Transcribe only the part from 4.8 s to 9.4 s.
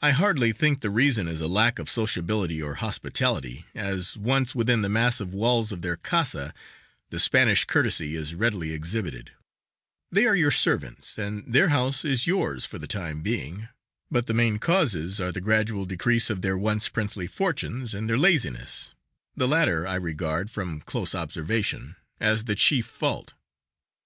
the massive walls of their casa, the Spanish courtesy is readily exhibited;